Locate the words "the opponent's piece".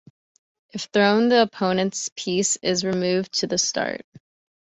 1.29-2.55